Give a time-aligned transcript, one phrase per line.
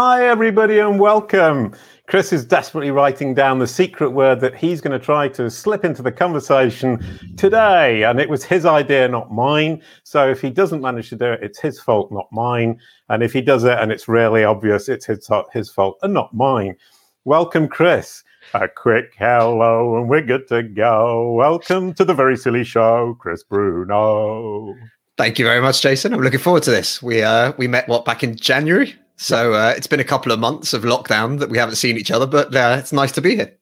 [0.00, 1.74] hi, everybody, and welcome.
[2.06, 5.84] Chris is desperately writing down the secret word that he's going to try to slip
[5.84, 7.04] into the conversation
[7.36, 8.04] today.
[8.04, 9.82] And it was his idea, not mine.
[10.04, 12.78] So if he doesn't manage to do it, it's his fault, not mine.
[13.08, 16.32] And if he does it and it's really obvious, it's his, his fault and not
[16.32, 16.76] mine.
[17.24, 18.22] Welcome, Chris.
[18.54, 21.32] A quick hello, and we're good to go.
[21.32, 24.76] Welcome to the Very Silly Show, Chris Bruno.
[25.16, 26.14] Thank you very much, Jason.
[26.14, 27.02] I'm looking forward to this.
[27.02, 30.38] We uh, we met what back in January, so uh, it's been a couple of
[30.38, 33.34] months of lockdown that we haven't seen each other, but uh, it's nice to be
[33.34, 33.52] here.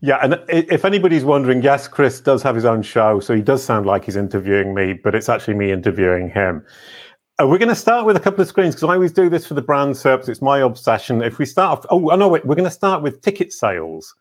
[0.00, 3.62] Yeah, and if anybody's wondering, yes, Chris does have his own show, so he does
[3.62, 6.64] sound like he's interviewing me, but it's actually me interviewing him.
[7.38, 9.46] Uh, we're going to start with a couple of screens because I always do this
[9.46, 10.30] for the brand SERPs.
[10.30, 11.22] It's my obsession.
[11.22, 14.14] If we start off, oh, no, wait, we're going to start with ticket sales.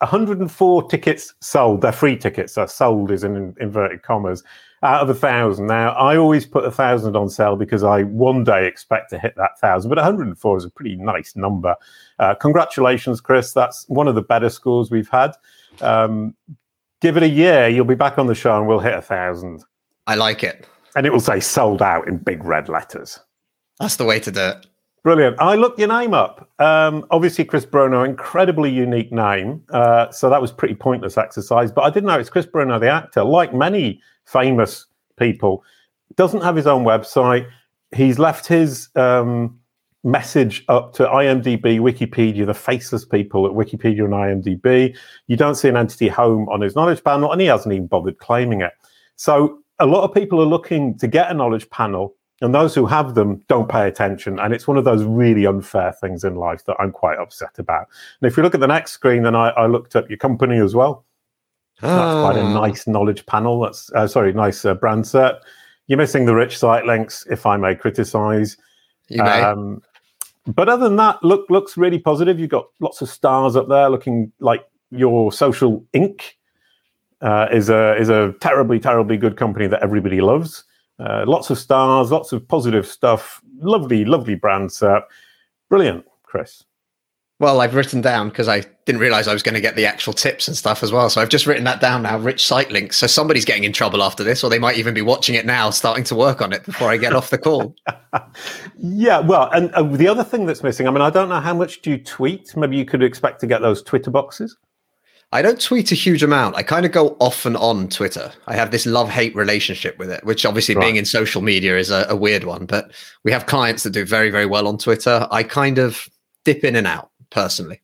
[0.00, 1.80] 104 tickets sold.
[1.80, 2.54] They're free tickets.
[2.54, 4.42] They're sold is in inverted commas
[4.86, 5.66] out of a thousand.
[5.66, 9.34] Now, I always put a thousand on sale because I one day expect to hit
[9.36, 11.74] that thousand, but 104 is a pretty nice number.
[12.18, 13.52] Uh, congratulations, Chris.
[13.52, 15.32] That's one of the better scores we've had.
[15.80, 16.34] Um,
[17.00, 19.64] give it a year, you'll be back on the show and we'll hit a thousand.
[20.06, 23.20] I like it and it will say sold out in big red letters.
[23.78, 24.66] That's the way to do it.
[25.04, 25.36] Brilliant.
[25.38, 26.50] I looked your name up.
[26.58, 29.62] Um, obviously, Chris Bruno, incredibly unique name.
[29.70, 31.70] Uh, so that was pretty pointless exercise.
[31.70, 35.64] But I didn't know it's Chris Bruno, the actor, like many famous people,
[36.16, 37.48] doesn't have his own website.
[37.94, 39.58] He's left his um,
[40.04, 44.96] message up to IMDb, Wikipedia, the faceless people at Wikipedia and IMDb.
[45.26, 48.18] You don't see an entity home on his knowledge panel, and he hasn't even bothered
[48.18, 48.72] claiming it.
[49.16, 52.86] So a lot of people are looking to get a knowledge panel, and those who
[52.86, 54.38] have them don't pay attention.
[54.38, 57.88] And it's one of those really unfair things in life that I'm quite upset about.
[58.20, 60.58] And if you look at the next screen, then I, I looked up your company
[60.58, 61.05] as well.
[61.82, 61.88] Oh.
[61.88, 62.60] That's quite a ah.
[62.66, 63.60] nice knowledge panel.
[63.60, 65.36] That's uh, sorry, nice uh, brand set.
[65.86, 68.56] You're missing the rich site links, if I may criticize.
[69.08, 69.42] You may.
[69.42, 69.82] Um,
[70.46, 72.38] but other than that, look looks really positive.
[72.38, 76.38] You've got lots of stars up there, looking like your Social Link
[77.20, 80.64] uh, is a is a terribly terribly good company that everybody loves.
[80.98, 83.40] Uh, lots of stars, lots of positive stuff.
[83.58, 85.02] Lovely, lovely brand set.
[85.68, 86.64] Brilliant, Chris.
[87.38, 90.14] Well, I've written down because I didn't realize I was going to get the actual
[90.14, 91.10] tips and stuff as well.
[91.10, 92.16] So I've just written that down now.
[92.18, 92.96] Rich site links.
[92.96, 95.68] So somebody's getting in trouble after this, or they might even be watching it now,
[95.68, 97.74] starting to work on it before I get off the call.
[98.78, 100.88] yeah, well, and uh, the other thing that's missing.
[100.88, 102.56] I mean, I don't know how much do you tweet.
[102.56, 104.56] Maybe you could expect to get those Twitter boxes.
[105.32, 106.56] I don't tweet a huge amount.
[106.56, 108.32] I kind of go off and on Twitter.
[108.46, 110.84] I have this love hate relationship with it, which obviously right.
[110.84, 112.64] being in social media is a, a, weird one.
[112.64, 112.92] But
[113.24, 115.26] we have clients that do very, very well on Twitter.
[115.32, 116.08] I kind of
[116.44, 117.80] dip in and out personally.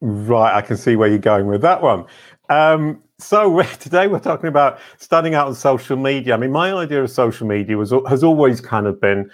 [0.00, 0.54] Right.
[0.54, 2.04] I can see where you're going with that one.
[2.48, 6.34] Um, so today we're talking about standing out on social media.
[6.34, 9.30] I mean, my idea of social media was has always kind of been,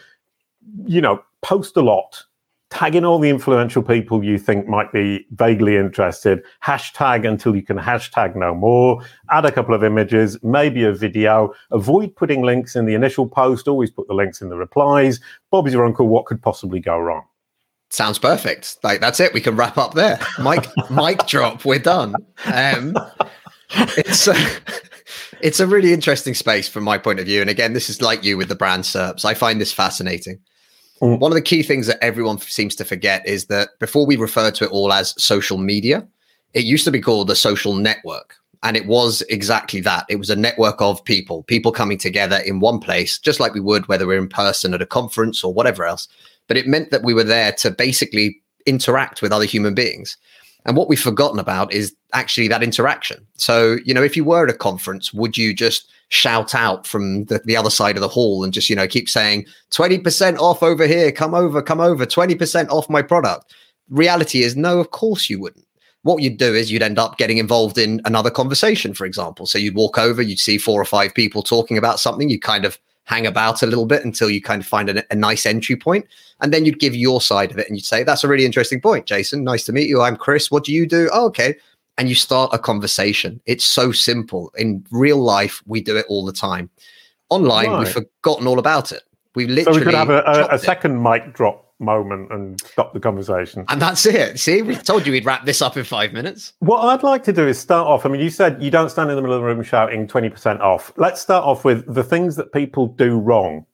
[0.85, 2.25] you know, post a lot
[2.71, 7.63] tag in all the influential people you think might be vaguely interested, hashtag until you
[7.63, 12.77] can hashtag no more, add a couple of images, maybe a video, avoid putting links
[12.77, 15.19] in the initial post, always put the links in the replies.
[15.51, 17.25] Bob's your uncle, what could possibly go wrong?
[17.91, 18.79] Sounds perfect.
[18.85, 19.35] Like that's it.
[19.35, 20.19] We can wrap up there.
[20.43, 21.65] Mic mic drop.
[21.65, 22.15] We're done.
[22.47, 22.97] Um,
[23.71, 24.35] it's a,
[25.41, 27.41] it's a really interesting space from my point of view.
[27.41, 29.25] And again, this is like you with the brand SERPs.
[29.25, 30.39] I find this fascinating.
[31.03, 31.19] Mm.
[31.19, 34.53] One of the key things that everyone seems to forget is that before we refer
[34.53, 36.07] to it all as social media,
[36.55, 38.35] it used to be called the social network.
[38.63, 40.05] And it was exactly that.
[40.11, 43.61] It was a network of people, people coming together in one place, just like we
[43.61, 46.09] would whether we're in person at a conference or whatever else.
[46.51, 50.17] But it meant that we were there to basically interact with other human beings.
[50.67, 53.25] And what we've forgotten about is actually that interaction.
[53.37, 57.27] So, you know, if you were at a conference, would you just shout out from
[57.27, 60.61] the, the other side of the hall and just, you know, keep saying 20% off
[60.61, 63.55] over here, come over, come over, 20% off my product?
[63.89, 65.69] Reality is no, of course you wouldn't.
[66.03, 69.47] What you'd do is you'd end up getting involved in another conversation, for example.
[69.47, 72.65] So you'd walk over, you'd see four or five people talking about something, you kind
[72.65, 72.77] of
[73.11, 76.07] hang about a little bit until you kind of find a, a, nice entry point,
[76.43, 78.81] and then you'd give your side of it and you'd say, "That's a really interesting
[78.81, 79.45] point, Jason.
[79.45, 80.03] Nice to meet you.
[80.03, 80.51] I'm Chris.
[80.51, 81.09] What do you do?
[81.13, 81.57] Oh, okay."
[81.99, 83.41] And you start a conversation.
[83.47, 84.53] It's so simple.
[84.57, 86.71] In real life, we do it all the time.
[87.29, 87.79] Online, right.
[87.81, 89.03] we've forgotten all about it.
[89.35, 92.93] We literally so we could have a, a, a second mic drop moment and stop
[92.93, 93.65] the conversation.
[93.69, 94.39] And that's it.
[94.39, 96.53] See, we told you we'd wrap this up in five minutes.
[96.61, 98.07] What I'd like to do is start off.
[98.07, 100.61] I mean, you said you don't stand in the middle of the room shouting 20%
[100.61, 100.93] off.
[100.97, 103.65] Let's start off with the things that people do wrong.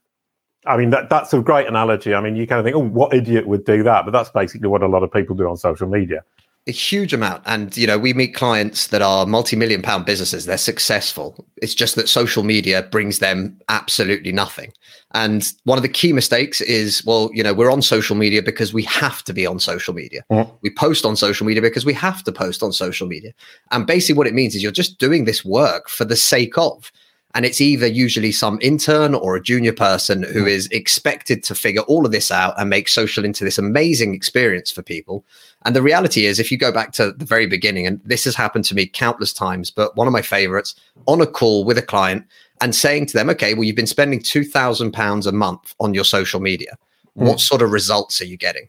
[0.66, 2.14] I mean, that, that's a great analogy.
[2.14, 4.04] I mean, you kind of think, oh, what idiot would do that?
[4.04, 6.24] But that's basically what a lot of people do on social media.
[6.68, 7.42] a huge amount.
[7.46, 11.46] And, you know, we meet clients that are multi million pound businesses, they're successful.
[11.62, 14.72] It's just that social media brings them absolutely nothing.
[15.14, 18.74] And one of the key mistakes is, well, you know, we're on social media because
[18.74, 20.24] we have to be on social media.
[20.30, 20.50] Mm.
[20.62, 23.32] We post on social media because we have to post on social media.
[23.70, 26.90] And basically, what it means is you're just doing this work for the sake of.
[27.36, 30.72] And it's either usually some intern or a junior person who mm.
[30.72, 34.80] expected to figure all of this out and make social into this amazing experience for
[34.80, 35.22] people.
[35.66, 38.34] And the reality is, if you go back to the very beginning, and this has
[38.34, 41.82] happened to me countless times, but one of my favorites on a call with a
[41.82, 42.24] client
[42.62, 46.40] and saying to them, okay, well, you've been spending £2,000 a month on your social
[46.40, 46.78] media.
[47.18, 47.26] Mm.
[47.26, 48.66] What sort of results are you getting?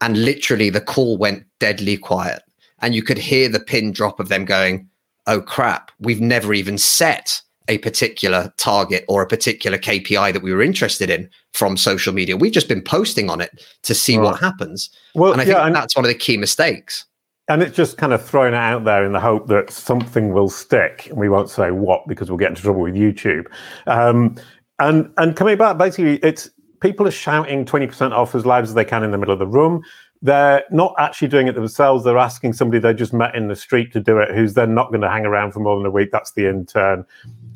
[0.00, 2.40] And literally, the call went deadly quiet.
[2.78, 4.88] And you could hear the pin drop of them going,
[5.26, 10.52] oh crap, we've never even set a particular target or a particular KPI that we
[10.52, 12.36] were interested in from social media.
[12.36, 14.24] We've just been posting on it to see right.
[14.24, 14.90] what happens.
[15.14, 17.06] Well, and I think yeah, and, that's one of the key mistakes.
[17.48, 20.50] And it's just kind of thrown it out there in the hope that something will
[20.50, 21.06] stick.
[21.06, 23.46] And we won't say what because we'll get into trouble with YouTube.
[23.86, 24.36] Um,
[24.80, 26.50] and and coming back, basically, it's
[26.80, 29.46] people are shouting 20% off as loud as they can in the middle of the
[29.46, 29.82] room
[30.22, 32.04] they're not actually doing it themselves.
[32.04, 34.88] They're asking somebody they just met in the street to do it, who's then not
[34.88, 36.10] going to hang around for more than a week.
[36.12, 37.06] That's the intern.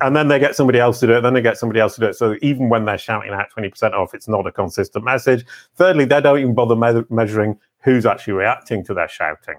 [0.01, 1.21] And then they get somebody else to do it.
[1.21, 2.15] Then they get somebody else to do it.
[2.15, 5.45] So even when they're shouting out 20% off, it's not a consistent message.
[5.75, 9.55] Thirdly, they don't even bother me- measuring who's actually reacting to their shouting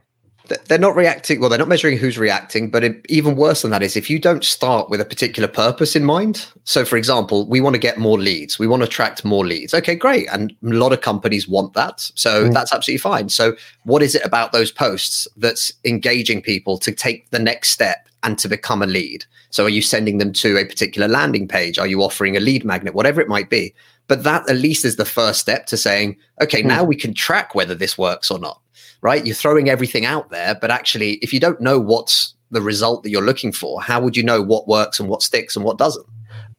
[0.49, 3.83] they're not reacting well they're not measuring who's reacting but it, even worse than that
[3.83, 6.47] is if you don't start with a particular purpose in mind.
[6.65, 8.59] So for example we want to get more leads.
[8.59, 9.75] We want to attract more leads.
[9.75, 10.29] Okay great.
[10.33, 12.01] And a lot of companies want that.
[12.15, 12.53] So mm.
[12.53, 13.29] that's absolutely fine.
[13.29, 18.09] So what is it about those posts that's engaging people to take the next step
[18.23, 19.25] and to become a lead?
[19.51, 21.79] So are you sending them to a particular landing page?
[21.79, 22.95] Are you offering a lead magnet?
[22.95, 23.75] Whatever it might be.
[24.09, 26.67] But that at least is the first step to saying okay mm.
[26.67, 28.61] now we can track whether this works or not
[29.03, 29.25] right?
[29.27, 33.11] You're throwing everything out there, but actually, if you don't know what's the result that
[33.11, 36.07] you're looking for, how would you know what works and what sticks and what doesn't?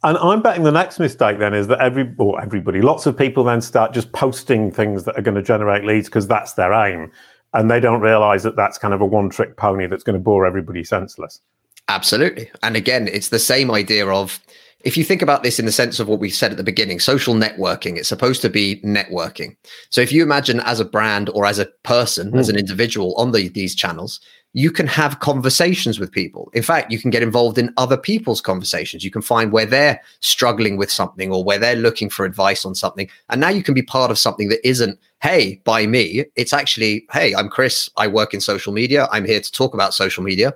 [0.04, 3.44] And I'm betting the next mistake then is that every or everybody, lots of people
[3.44, 7.12] then start just posting things that are going to generate leads because that's their aim,
[7.54, 10.46] and they don't realize that that's kind of a one-trick pony that's going to bore
[10.46, 11.42] everybody senseless.
[11.90, 14.40] Absolutely, and again, it's the same idea of
[14.82, 17.00] if you think about this in the sense of what we said at the beginning,
[17.00, 19.56] social networking, it's supposed to be networking.
[19.90, 22.40] So if you imagine as a brand or as a person, mm.
[22.40, 24.20] as an individual on the, these channels,
[24.54, 26.50] you can have conversations with people.
[26.54, 29.04] In fact, you can get involved in other people's conversations.
[29.04, 32.74] You can find where they're struggling with something or where they're looking for advice on
[32.74, 33.10] something.
[33.30, 36.26] And now you can be part of something that isn't, hey, by me.
[36.36, 37.90] It's actually, hey, I'm Chris.
[37.98, 39.08] I work in social media.
[39.12, 40.54] I'm here to talk about social media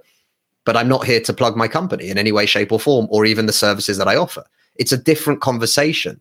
[0.66, 3.26] but I'm not here to plug my company in any way, shape, or form, or
[3.26, 4.44] even the services that I offer.
[4.76, 6.20] It's a different conversation.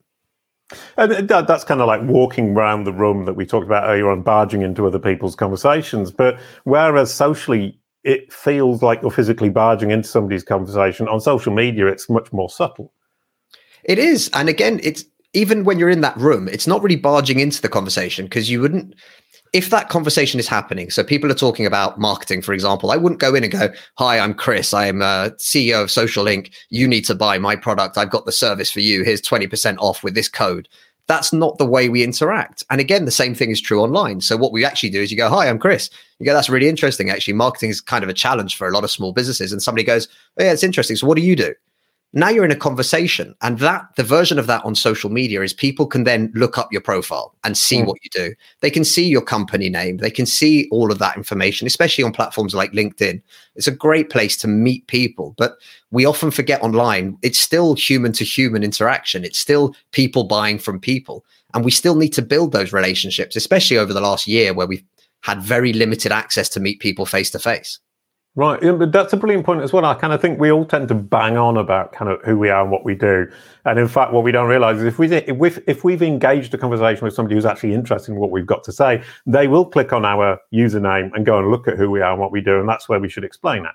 [0.97, 3.89] And uh, that, that's kind of like walking around the room that we talked about
[3.89, 6.11] earlier on, barging into other people's conversations.
[6.11, 11.87] But whereas socially, it feels like you're physically barging into somebody's conversation, on social media,
[11.87, 12.93] it's much more subtle.
[13.85, 14.31] It is.
[14.33, 17.69] And again, it's even when you're in that room, it's not really barging into the
[17.69, 18.95] conversation because you wouldn't
[19.53, 23.21] if that conversation is happening, so people are talking about marketing, for example, I wouldn't
[23.21, 23.69] go in and go,
[23.99, 24.73] Hi, I'm Chris.
[24.73, 26.53] I am uh, a CEO of Social Link.
[26.71, 27.99] You need to buy my product.
[27.99, 29.03] I've got the service for you.
[29.03, 30.69] Here's 20% off with this code.
[31.09, 32.63] That's not the way we interact.
[32.71, 34.21] And again, the same thing is true online.
[34.21, 35.91] So what we actually do is you go, Hi, I'm Chris.
[36.21, 37.11] You go, That's really interesting.
[37.11, 39.53] Actually, marketing is kind of a challenge for a lot of small businesses.
[39.53, 40.07] And somebody goes,
[40.39, 40.97] oh, Yeah, it's interesting.
[40.97, 41.55] So what do you do?
[42.13, 45.53] Now you're in a conversation and that the version of that on social media is
[45.53, 47.87] people can then look up your profile and see mm.
[47.87, 48.35] what you do.
[48.61, 49.99] They can see your company name.
[49.99, 53.23] They can see all of that information especially on platforms like linkedin.
[53.55, 55.59] It's a great place to meet people but
[55.93, 59.25] we often forget online it's still human to human interaction.
[59.25, 61.25] It's still people buying from people
[61.55, 64.85] and we still need to build those relationships especially over the last year where we've
[65.21, 67.79] had very limited access to meet people face to face
[68.37, 69.85] Right, yeah, but that's a brilliant point as well.
[69.85, 72.49] I kind of think we all tend to bang on about kind of who we
[72.49, 73.27] are and what we do,
[73.65, 76.55] and in fact, what we don't realise is if we if we've, if we've engaged
[76.55, 79.65] a conversation with somebody who's actually interested in what we've got to say, they will
[79.65, 82.41] click on our username and go and look at who we are and what we
[82.41, 83.73] do, and that's where we should explain it.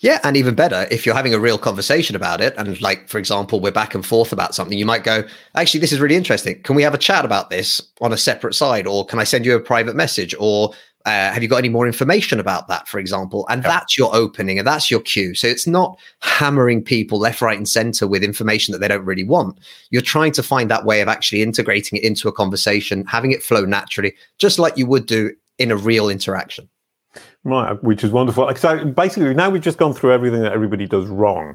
[0.00, 3.16] Yeah, and even better, if you're having a real conversation about it, and like, for
[3.16, 5.24] example, we're back and forth about something, you might go,
[5.54, 6.60] actually, this is really interesting.
[6.64, 8.86] Can we have a chat about this on a separate side?
[8.86, 10.34] Or can I send you a private message?
[10.38, 10.74] Or
[11.06, 13.46] uh, have you got any more information about that, for example?
[13.48, 15.34] And that's your opening and that's your cue.
[15.34, 19.22] So it's not hammering people left, right, and center with information that they don't really
[19.22, 19.56] want.
[19.90, 23.42] You're trying to find that way of actually integrating it into a conversation, having it
[23.42, 26.68] flow naturally, just like you would do in a real interaction.
[27.44, 28.52] Right, which is wonderful.
[28.56, 31.54] So basically, now we've just gone through everything that everybody does wrong.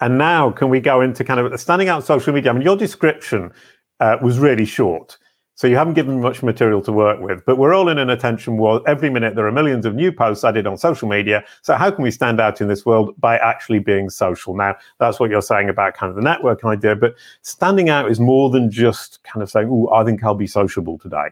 [0.00, 2.52] And now, can we go into kind of standing out social media?
[2.52, 3.50] I mean, your description
[3.98, 5.18] uh, was really short.
[5.58, 8.58] So you haven't given much material to work with, but we're all in an attention
[8.58, 8.80] war.
[8.86, 11.44] Every minute there are millions of new posts added on social media.
[11.62, 14.54] So how can we stand out in this world by actually being social?
[14.54, 18.20] Now, that's what you're saying about kind of the network idea, but standing out is
[18.20, 21.30] more than just kind of saying, oh, I think I'll be sociable today.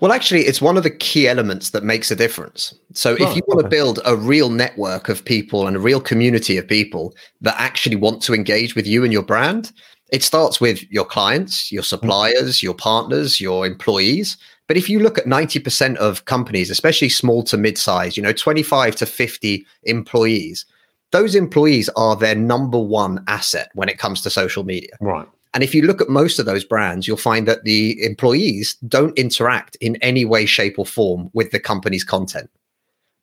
[0.00, 2.74] Well, actually, it's one of the key elements that makes a difference.
[2.92, 6.58] So, if you want to build a real network of people and a real community
[6.58, 9.72] of people that actually want to engage with you and your brand,
[10.10, 11.86] it starts with your clients, your mm.
[11.86, 14.36] suppliers, your partners, your employees.
[14.66, 18.32] But if you look at 90% of companies, especially small to mid size, you know,
[18.32, 20.66] 25 to 50 employees,
[21.12, 24.90] those employees are their number one asset when it comes to social media.
[25.00, 25.26] Right.
[25.54, 29.16] And if you look at most of those brands, you'll find that the employees don't
[29.16, 32.50] interact in any way, shape, or form with the company's content.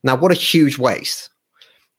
[0.04, 1.30] Now, what a huge waste.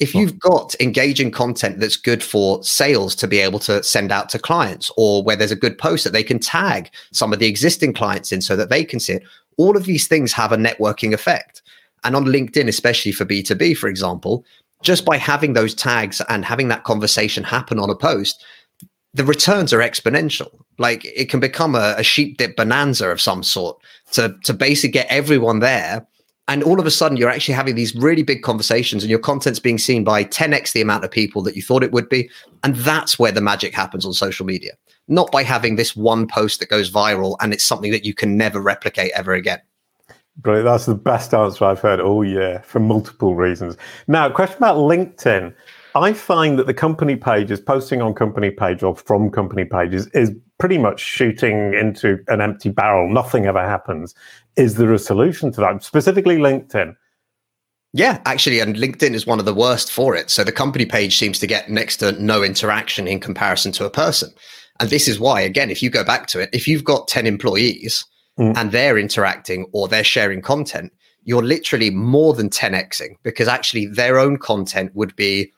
[0.01, 4.29] If you've got engaging content that's good for sales to be able to send out
[4.31, 7.47] to clients, or where there's a good post that they can tag some of the
[7.47, 9.23] existing clients in so that they can see it,
[9.57, 11.63] all of these things have a networking effect.
[12.03, 14.45] And on LinkedIn, especially for B2B, for example,
[14.83, 18.45] just by having those tags and having that conversation happen on a post,
[19.15, 20.51] the returns are exponential.
[20.79, 23.79] Like it can become a, a sheep dip bonanza of some sort
[24.13, 26.07] to to basically get everyone there
[26.49, 29.59] and all of a sudden you're actually having these really big conversations and your content's
[29.59, 32.29] being seen by 10x the amount of people that you thought it would be
[32.63, 34.73] and that's where the magic happens on social media
[35.09, 38.37] not by having this one post that goes viral and it's something that you can
[38.37, 39.61] never replicate ever again
[40.39, 40.67] Brilliant.
[40.67, 43.77] That's the best answer I've heard all year for multiple reasons.
[44.09, 45.55] Now, question about LinkedIn.
[45.95, 50.33] I find that the company pages, posting on company page or from company pages, is
[50.65, 53.07] pretty much shooting into an empty barrel.
[53.13, 54.15] Nothing ever happens.
[54.57, 55.85] Is there a solution to that?
[55.85, 56.97] Specifically, LinkedIn.
[57.93, 60.31] Yeah, actually, and LinkedIn is one of the worst for it.
[60.31, 63.91] So the company page seems to get next to no interaction in comparison to a
[63.91, 64.33] person.
[64.81, 67.27] And this is why, again, if you go back to it, if you've got 10
[67.27, 68.03] employees
[68.41, 68.57] mm.
[68.57, 70.95] and they're interacting or they're sharing content,
[71.25, 75.53] you're literally more than 10xing because actually their own content would be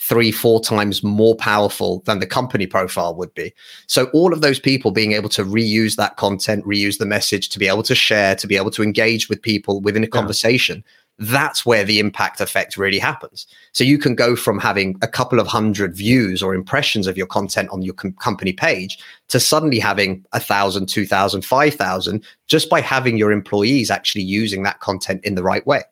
[0.00, 3.52] three, four times more powerful than the company profile would be.
[3.86, 7.58] So, all of those people being able to reuse that content, reuse the message, to
[7.58, 10.10] be able to share, to be able to engage with people within a yeah.
[10.10, 10.84] conversation,
[11.20, 13.46] that's where the impact effect really happens.
[13.72, 17.26] So, you can go from having a couple of hundred views or impressions of your
[17.26, 22.24] content on your com- company page to suddenly having a thousand, two thousand, five thousand
[22.46, 25.82] just by having your employees actually using that content in the right way.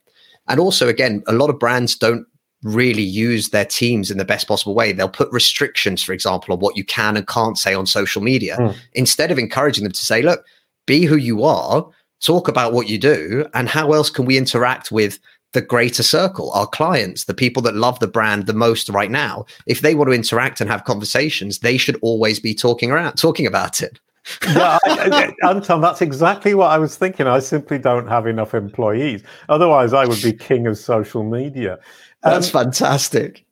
[0.49, 2.25] And also, again, a lot of brands don't
[2.63, 4.93] really use their teams in the best possible way.
[4.93, 8.57] They'll put restrictions, for example, on what you can and can't say on social media
[8.57, 8.77] mm.
[8.95, 10.45] instead of encouraging them to say, look,
[10.87, 11.87] be who you are,
[12.21, 15.19] talk about what you do, and how else can we interact with
[15.53, 19.47] the greater circle, our clients, the people that love the brand the most right now.
[19.67, 23.47] If they want to interact and have conversations, they should always be talking around, talking
[23.47, 23.99] about it.
[24.45, 27.27] yeah, I, I, Anton, that's exactly what I was thinking.
[27.27, 29.23] I simply don't have enough employees.
[29.49, 31.79] Otherwise, I would be king of social media.
[32.23, 33.45] That's um, fantastic.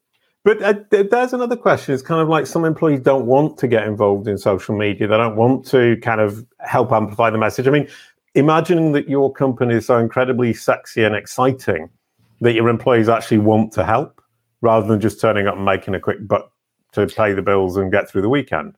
[0.44, 1.94] But uh, there's another question.
[1.94, 5.08] It's kind of like some employees don't want to get involved in social media.
[5.08, 7.66] They don't want to kind of help amplify the message.
[7.66, 7.88] I mean,
[8.34, 11.88] imagining that your company is so incredibly sexy and exciting
[12.42, 14.20] that your employees actually want to help
[14.60, 16.52] rather than just turning up and making a quick buck
[16.92, 18.76] to pay the bills and get through the weekend.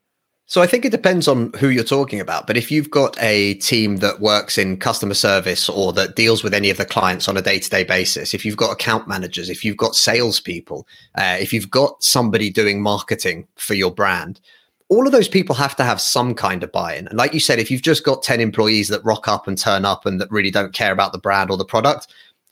[0.49, 2.47] So I think it depends on who you're talking about.
[2.47, 6.55] But if you've got a team that works in customer service or that deals with
[6.55, 9.77] any of the clients on a day-to-day basis, if you've got account managers, if you've
[9.77, 10.87] got salespeople,
[11.17, 14.41] uh, if you've got somebody doing marketing for your brand,
[14.89, 17.09] all of those people have to have some kind of buy-in.
[17.09, 19.85] And like you said, if you've just got 10 employees that rock up and turn
[19.85, 22.07] up and that really don't care about the brand or the product,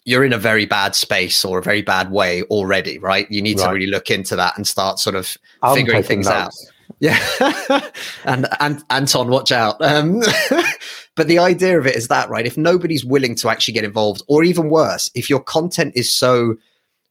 [0.05, 3.31] you're in a very bad space or a very bad way already, right?
[3.31, 3.67] You need right.
[3.67, 6.67] to really look into that and start sort of I'm figuring things notes.
[6.69, 6.74] out.
[7.01, 7.19] Yeah,
[8.25, 9.81] and and Anton, watch out.
[9.81, 10.23] Um,
[11.15, 12.47] but the idea of it is that right.
[12.47, 16.57] If nobody's willing to actually get involved, or even worse, if your content is so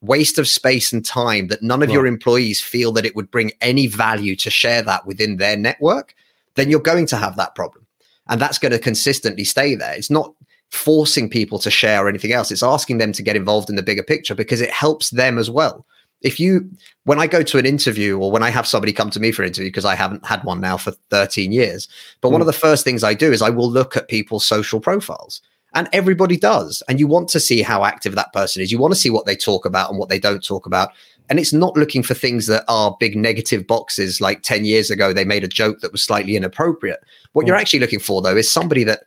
[0.01, 1.93] waste of space and time that none of right.
[1.93, 6.13] your employees feel that it would bring any value to share that within their network,
[6.55, 7.85] then you're going to have that problem,
[8.27, 9.93] and that's going to consistently stay there.
[9.93, 10.33] It's not
[10.71, 12.51] forcing people to share or anything else.
[12.51, 15.49] It's asking them to get involved in the bigger picture because it helps them as
[15.49, 15.85] well
[16.23, 16.69] if you
[17.03, 19.43] when I go to an interview or when I have somebody come to me for
[19.43, 21.87] an interview because I haven't had one now for 13 years,
[22.21, 22.31] but mm.
[22.31, 25.41] one of the first things I do is I will look at people's social profiles.
[25.75, 26.83] And everybody does.
[26.87, 28.71] And you want to see how active that person is.
[28.71, 30.91] You want to see what they talk about and what they don't talk about.
[31.29, 35.13] And it's not looking for things that are big negative boxes like 10 years ago
[35.13, 36.99] they made a joke that was slightly inappropriate.
[37.33, 37.47] What mm.
[37.47, 39.03] you're actually looking for though is somebody that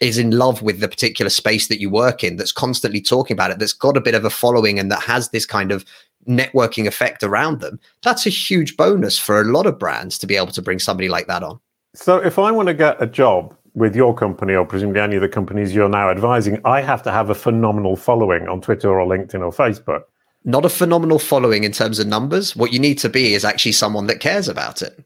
[0.00, 3.50] is in love with the particular space that you work in that's constantly talking about
[3.50, 5.84] it that's got a bit of a following and that has this kind of
[6.28, 10.36] networking effect around them, that's a huge bonus for a lot of brands to be
[10.36, 11.60] able to bring somebody like that on.
[11.94, 15.22] So, if I want to get a job with your company or presumably any of
[15.22, 19.06] the companies you're now advising, I have to have a phenomenal following on Twitter or
[19.06, 20.02] LinkedIn or Facebook.
[20.44, 22.56] Not a phenomenal following in terms of numbers.
[22.56, 25.04] What you need to be is actually someone that cares about it.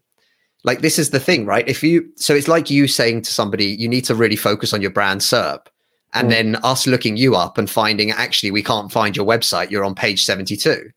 [0.62, 1.66] Like this is the thing, right?
[1.68, 4.80] If you so it's like you saying to somebody, you need to really focus on
[4.80, 5.66] your brand SERP.
[6.14, 6.30] And mm.
[6.30, 9.94] then us looking you up and finding actually we can't find your website, you're on
[9.94, 10.90] page 72.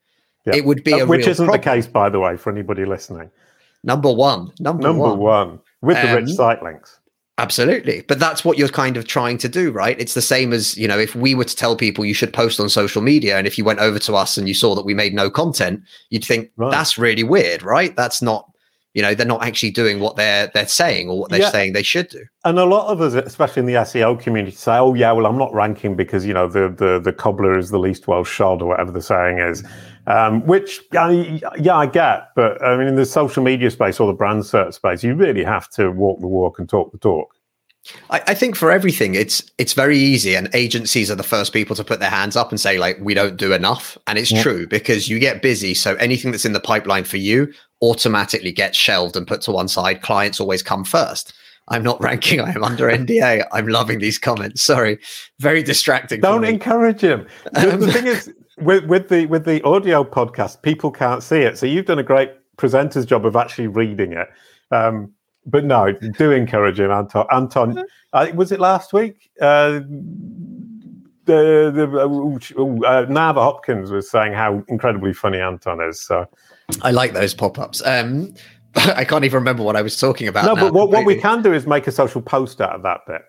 [0.48, 0.56] Yeah.
[0.56, 1.62] It would be uh, which isn't problem.
[1.62, 3.30] the case, by the way, for anybody listening.
[3.84, 4.52] Number one.
[4.60, 5.20] Number, number one.
[5.20, 5.60] one.
[5.82, 7.00] With um, the rich um, site links.
[7.38, 8.04] Absolutely.
[8.08, 10.00] But that's what you're kind of trying to do, right?
[10.00, 12.60] It's the same as, you know, if we were to tell people you should post
[12.60, 14.96] on social media and if you went over to us and you saw that we
[14.96, 16.72] made no content, you'd think right.
[16.72, 17.96] that's really weird, right?
[17.96, 18.52] That's not
[18.98, 21.52] you know they're not actually doing what they're they're saying or what they're yeah.
[21.52, 24.76] saying they should do and a lot of us especially in the seo community say
[24.76, 27.78] oh yeah well i'm not ranking because you know the the, the cobbler is the
[27.78, 29.64] least well shod or whatever the saying is
[30.08, 34.14] um, which yeah i get but i mean in the social media space or the
[34.14, 37.34] brand search space you really have to walk the walk and talk the talk
[38.10, 41.76] I, I, think for everything, it's it's very easy, and agencies are the first people
[41.76, 44.44] to put their hands up and say like we don't do enough, and it's yeah.
[44.44, 45.74] true because you get busy.
[45.74, 49.68] So anything that's in the pipeline for you automatically gets shelved and put to one
[49.68, 50.02] side.
[50.02, 51.34] Clients always come first.
[51.70, 52.40] I'm not ranking.
[52.42, 53.48] I am under NDA.
[53.52, 54.64] I'm loving these comments.
[54.64, 55.00] Sorry,
[55.40, 56.22] very distracting.
[56.22, 57.28] Don't encourage him.
[57.54, 61.40] The, um, the thing is, with, with the with the audio podcast, people can't see
[61.40, 61.58] it.
[61.58, 64.28] So you've done a great presenter's job of actually reading it.
[64.72, 65.14] Um,
[65.46, 67.26] but no, do encourage him, Anton.
[67.32, 67.84] Anton,
[68.14, 69.30] uh, was it last week?
[69.40, 69.80] Uh,
[71.26, 76.02] the the uh, Navah Hopkins was saying how incredibly funny Anton is.
[76.02, 76.28] So
[76.82, 77.82] I like those pop ups.
[77.86, 78.34] Um,
[78.76, 80.46] I can't even remember what I was talking about.
[80.46, 82.84] No, now, but what, what we can do is make a social post out of
[82.84, 83.22] that bit.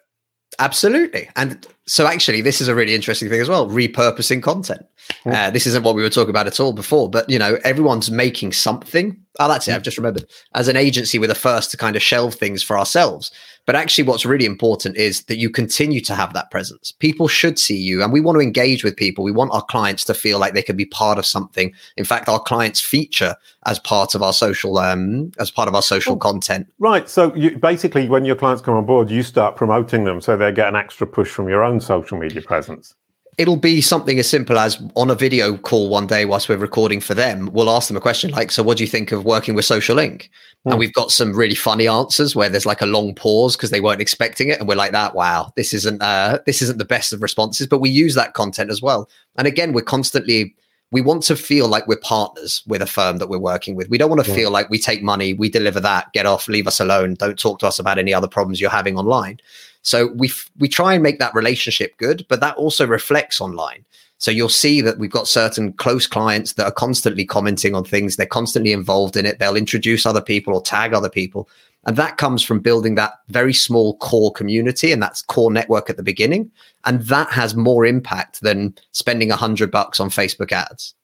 [0.59, 1.29] Absolutely.
[1.37, 4.85] And so, actually, this is a really interesting thing as well repurposing content.
[5.25, 8.11] Uh, this isn't what we were talking about at all before, but you know, everyone's
[8.11, 9.17] making something.
[9.39, 9.75] Oh, that's it.
[9.75, 10.27] I've just remembered.
[10.55, 13.31] As an agency, we're the first to kind of shelve things for ourselves.
[13.69, 16.91] But actually, what's really important is that you continue to have that presence.
[16.91, 19.23] People should see you, and we want to engage with people.
[19.23, 21.75] We want our clients to feel like they can be part of something.
[21.99, 25.83] In fact, our clients feature as part of our social, um, as part of our
[25.83, 26.67] social oh, content.
[26.79, 27.11] Right.
[27.11, 30.51] So you, basically, when your clients come on board, you start promoting them, so they
[30.51, 32.95] get an extra push from your own social media presence
[33.39, 37.01] it'll be something as simple as on a video call one day whilst we're recording
[37.01, 39.55] for them, we'll ask them a question like, So, what do you think of working
[39.55, 40.29] with Social Link?
[40.69, 40.73] Mm.
[40.73, 40.81] And hmm.
[40.81, 44.01] we've got some really funny answers where there's like a long pause because they weren't
[44.01, 44.59] expecting it.
[44.59, 47.81] And we're like, that, wow, this isn't, uh, this isn't the best of responses, but
[47.81, 49.09] we use that content as well.
[49.37, 50.55] And again, we're constantly,
[50.91, 53.89] we want to feel like we're partners with a firm that we're working with.
[53.89, 54.37] We don't want to yeah.
[54.37, 57.59] feel like we take money, we deliver that, get off, leave us alone, don't talk
[57.61, 59.39] to us about any other problems you're having online.
[59.83, 63.85] So we we try and make that relationship good, but that also reflects online.
[64.19, 68.17] So you'll see that we've got certain close clients that are constantly commenting on things.
[68.17, 69.39] They're constantly involved in it.
[69.39, 71.49] They'll introduce other people or tag other people.
[71.87, 75.97] And that comes from building that very small core community and that's core network at
[75.97, 76.51] the beginning.
[76.85, 80.95] And that has more impact than spending a hundred bucks on Facebook ads.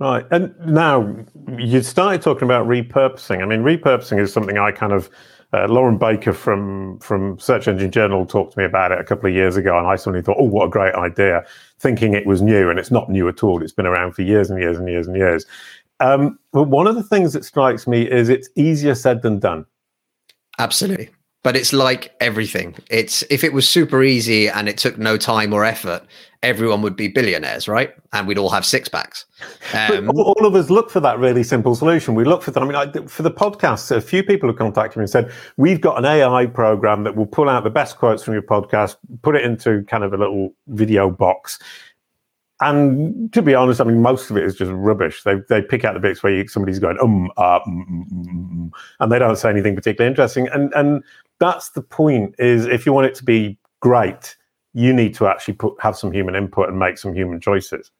[0.00, 0.26] Right.
[0.32, 1.16] And now
[1.56, 3.42] you started talking about repurposing.
[3.42, 5.08] I mean, repurposing is something I kind of
[5.54, 9.28] uh, Loren Baker from from Search Engine Journal talked to me about it a couple
[9.28, 11.44] of years ago, and I suddenly thought, "Oh, what a great idea!"
[11.78, 13.62] Thinking it was new, and it's not new at all.
[13.62, 15.46] It's been around for years and years and years and years.
[16.00, 19.64] Um, but one of the things that strikes me is it's easier said than done.
[20.58, 21.10] Absolutely
[21.44, 22.74] but it's like everything.
[22.90, 26.02] It's if it was super easy and it took no time or effort
[26.42, 27.94] everyone would be billionaires right?
[28.12, 29.24] And we'd all have six packs.
[29.72, 32.14] Um, all of us look for that really simple solution.
[32.14, 34.96] We look for that i mean I, for the podcast a few people have contacted
[34.96, 38.22] me and said we've got an ai program that will pull out the best quotes
[38.22, 41.58] from your podcast put it into kind of a little video box.
[42.60, 45.22] And to be honest, I mean, most of it is just rubbish.
[45.24, 48.70] They they pick out the bits where you, somebody's going um, uh, mm, mm, mm,
[49.00, 50.48] and they don't say anything particularly interesting.
[50.48, 51.02] And and
[51.40, 52.34] that's the point.
[52.38, 54.36] Is if you want it to be great,
[54.72, 57.90] you need to actually put have some human input and make some human choices.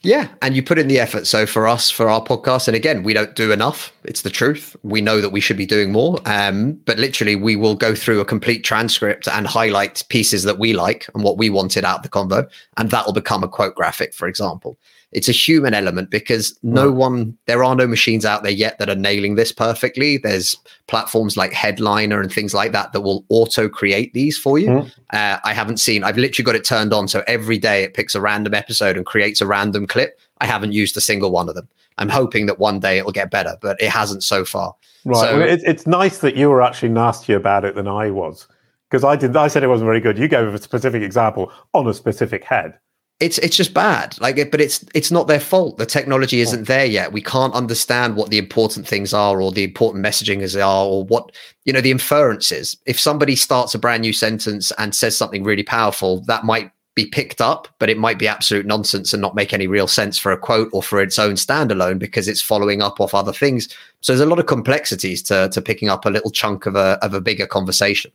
[0.00, 1.26] Yeah, and you put in the effort.
[1.26, 3.92] So for us, for our podcast, and again, we don't do enough.
[4.04, 4.74] It's the truth.
[4.82, 6.18] We know that we should be doing more.
[6.24, 10.72] Um, but literally, we will go through a complete transcript and highlight pieces that we
[10.72, 13.74] like and what we wanted out of the convo, and that will become a quote
[13.74, 14.78] graphic, for example
[15.14, 16.96] it's a human element because no right.
[16.96, 20.18] one there are no machines out there yet that are nailing this perfectly.
[20.18, 20.56] There's
[20.88, 24.68] platforms like headliner and things like that that will auto create these for you.
[24.68, 24.92] Mm.
[25.12, 28.14] uh, i haven't seen i've literally got it turned on so every day it picks
[28.14, 30.18] a random episode and creates a random clip.
[30.38, 31.68] I haven't used a single one of them.
[31.98, 34.74] I'm hoping that one day it will get better but it hasn't so far.
[35.04, 35.20] Right.
[35.20, 38.48] So, well, it, it's nice that you were actually nastier about it than i was
[38.90, 40.18] because i did i said it wasn't very good.
[40.18, 42.78] You gave a specific example on a specific head
[43.20, 44.20] it's it's just bad.
[44.20, 45.78] Like it, but it's it's not their fault.
[45.78, 46.64] The technology isn't hmm.
[46.64, 47.12] there yet.
[47.12, 51.04] We can't understand what the important things are or the important messaging is are or
[51.04, 51.30] what
[51.64, 55.62] you know the inferences if somebody starts a brand new sentence and says something really
[55.62, 59.52] powerful that might be picked up but it might be absolute nonsense and not make
[59.52, 63.00] any real sense for a quote or for its own standalone because it's following up
[63.00, 63.68] off other things.
[64.00, 66.98] So there's a lot of complexities to to picking up a little chunk of a
[67.02, 68.10] of a bigger conversation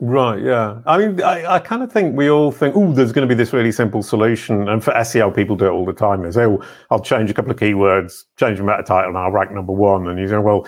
[0.00, 0.80] Right, yeah.
[0.86, 3.36] I mean, I, I kind of think we all think, oh, there's going to be
[3.36, 4.68] this really simple solution.
[4.68, 6.22] And for SEO, people do it all the time.
[6.22, 9.30] They say, oh, I'll change a couple of keywords, change the meta title, and I'll
[9.30, 10.08] rank number one.
[10.08, 10.66] And you say, well,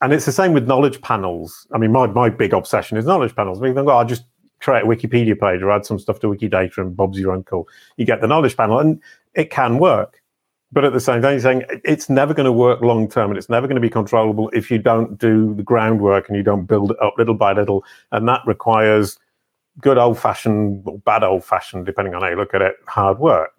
[0.00, 1.66] and it's the same with knowledge panels.
[1.72, 3.60] I mean, my, my big obsession is knowledge panels.
[3.60, 4.24] I mean, I'll just
[4.60, 7.68] create a Wikipedia page or add some stuff to Wikidata and Bob's your uncle.
[7.96, 9.02] You get the knowledge panel, and
[9.34, 10.21] it can work.
[10.72, 13.36] But at the same time, you're saying it's never going to work long term and
[13.36, 16.64] it's never going to be controllable if you don't do the groundwork and you don't
[16.64, 17.84] build it up little by little.
[18.10, 19.18] And that requires
[19.80, 23.18] good old fashioned or bad old fashioned, depending on how you look at it, hard
[23.18, 23.50] work.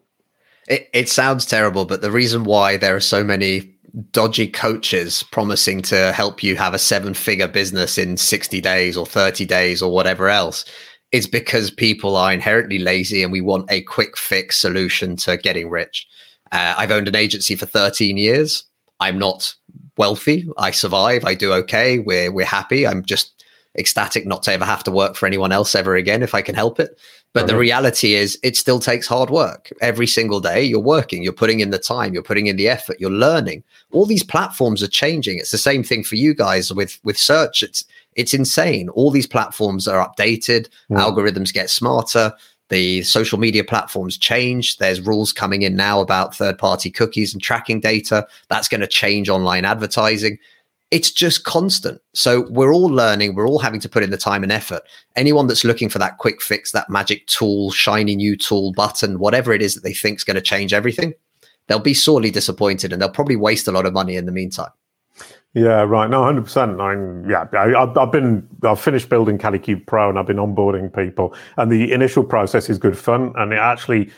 [0.68, 3.70] It, it sounds terrible, but the reason why there are so many
[4.12, 9.06] dodgy coaches promising to help you have a seven figure business in 60 days or
[9.06, 10.66] 30 days or whatever else
[11.12, 15.70] is because people are inherently lazy and we want a quick fix solution to getting
[15.70, 16.08] rich.
[16.54, 18.64] Uh, I've owned an agency for 13 years.
[19.00, 19.54] I'm not
[19.98, 20.48] wealthy.
[20.58, 21.26] I survive.
[21.26, 22.00] I do okay.
[22.00, 22.88] We're we're happy.
[22.88, 23.44] I'm just
[23.78, 26.54] ecstatic not to ever have to work for anyone else ever again if I can
[26.54, 26.98] help it.
[27.34, 29.72] But the reality is, it still takes hard work.
[29.82, 33.00] Every single day, you're working, you're putting in the time, you're putting in the effort,
[33.00, 33.64] you're learning.
[33.92, 35.40] All these platforms are changing.
[35.40, 37.64] It's the same thing for you guys with with search.
[37.64, 37.84] It's
[38.16, 38.90] it's insane.
[38.90, 41.00] All these platforms are updated, mm.
[41.00, 42.32] algorithms get smarter
[42.70, 44.78] the social media platforms change.
[44.78, 48.26] There's rules coming in now about third party cookies and tracking data.
[48.50, 50.40] That's going to change online advertising.
[50.90, 52.02] It's just constant.
[52.14, 54.84] So we're all learning, we're all having to put in the time and effort.
[55.16, 59.54] Anyone that's looking for that quick fix, that magic tool, shiny new tool, button, whatever
[59.54, 61.14] it is that they think is going to change everything,
[61.68, 64.70] they'll be sorely disappointed and they'll probably waste a lot of money in the meantime.
[65.54, 66.10] Yeah, right.
[66.10, 66.82] No, hundred percent.
[66.82, 67.46] I'm yeah.
[67.54, 71.92] I, have been I've finished building Kalicube Pro and I've been onboarding people, and the
[71.92, 74.10] initial process is good fun, and it actually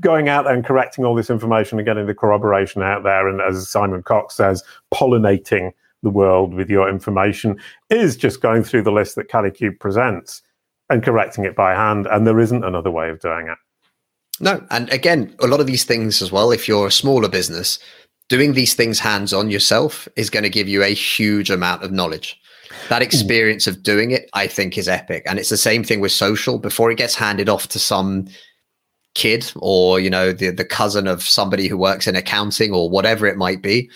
[0.00, 3.40] going out there and correcting all this information and getting the corroboration out there, and
[3.40, 4.62] as Simon Cox says,
[4.94, 5.72] pollinating
[6.02, 7.58] the world with your information
[7.90, 10.42] is just going through the list that Kalicube presents
[10.90, 13.58] and correcting it by hand, and there isn't another way of doing it.
[14.40, 16.50] No, and again, a lot of these things as well.
[16.50, 17.78] If you're a smaller business
[18.32, 21.92] doing these things hands on yourself is going to give you a huge amount of
[21.92, 22.40] knowledge.
[22.88, 25.22] That experience of doing it, I think, is epic.
[25.26, 26.58] And it's the same thing with social.
[26.58, 28.26] Before it gets handed off to some
[29.14, 33.26] kid or, you know, the, the cousin of somebody who works in accounting or whatever
[33.26, 33.90] it might be,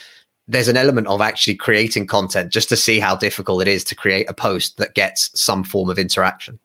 [0.46, 3.94] there's an element of actually creating content just to see how difficult it is to
[3.94, 6.58] create a post that gets some form of interaction.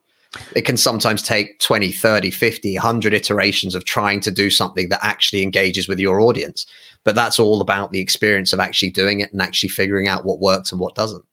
[0.57, 4.99] It can sometimes take 20, 30, 50, 100 iterations of trying to do something that
[5.01, 6.65] actually engages with your audience
[7.04, 10.40] but that's all about the experience of actually doing it and actually figuring out what
[10.40, 11.24] works and what doesn't.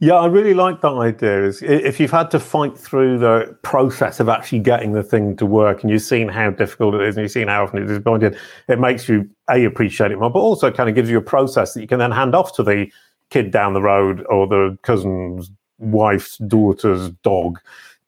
[0.00, 1.44] Yeah, I really like that idea.
[1.44, 5.46] Is if you've had to fight through the process of actually getting the thing to
[5.46, 7.90] work, and you've seen how difficult it is, and you've seen how often it is
[7.90, 8.36] disappointed,
[8.68, 11.74] it makes you a appreciate it more, but also kind of gives you a process
[11.74, 12.90] that you can then hand off to the
[13.30, 17.58] kid down the road or the cousin's wife's daughter's dog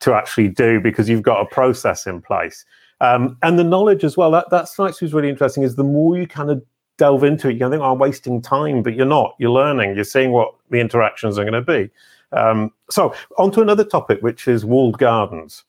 [0.01, 2.65] to actually do because you've got a process in place.
[3.01, 4.31] Um, and the knowledge as well.
[4.31, 5.63] That that strikes me as really interesting.
[5.63, 6.63] Is the more you kind of
[7.01, 9.35] delve into it, you can think, oh, I'm wasting time, but you're not.
[9.39, 9.95] You're learning.
[9.95, 11.91] You're seeing what the interactions are going to be.
[12.37, 15.65] Um, so, on to another topic, which is walled gardens.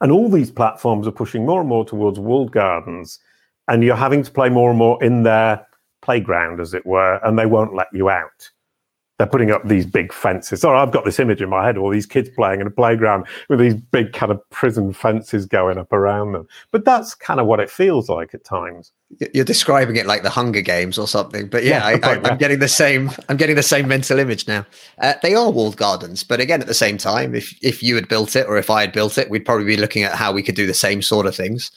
[0.00, 3.20] And all these platforms are pushing more and more towards walled gardens,
[3.68, 5.64] and you're having to play more and more in their
[6.02, 8.50] playground, as it were, and they won't let you out
[9.18, 10.60] they're putting up these big fences.
[10.60, 12.70] Sorry, I've got this image in my head of all these kids playing in a
[12.70, 16.46] playground with these big kind of prison fences going up around them.
[16.70, 18.92] But that's kind of what it feels like at times.
[19.32, 22.58] You're describing it like the Hunger Games or something, but yeah, yeah I, am getting
[22.58, 23.10] the same.
[23.28, 24.66] I'm getting the same mental image now.
[24.98, 28.08] Uh, they are walled gardens, but again, at the same time, if if you had
[28.08, 30.42] built it or if I had built it, we'd probably be looking at how we
[30.42, 31.70] could do the same sort of things.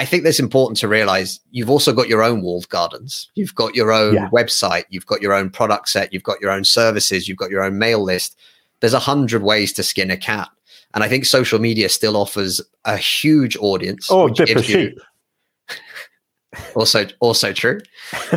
[0.00, 3.30] I think that's important to realize you've also got your own walled gardens.
[3.34, 4.30] You've got your own yeah.
[4.30, 7.62] website, you've got your own product set, you've got your own services, you've got your
[7.62, 8.34] own mail list.
[8.80, 10.48] There's a hundred ways to skin a cat.
[10.94, 14.08] And I think social media still offers a huge audience.
[14.10, 14.98] Oh, dip sheep.
[16.74, 17.82] also, also true.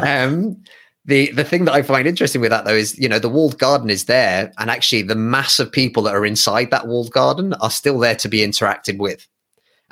[0.05, 0.61] Um,
[1.05, 3.57] the the thing that I find interesting with that though is you know the walled
[3.57, 7.53] garden is there, and actually the mass of people that are inside that walled garden
[7.61, 9.27] are still there to be interacted with.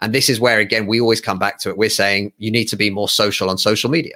[0.01, 1.77] And this is where, again, we always come back to it.
[1.77, 4.15] We're saying you need to be more social on social media.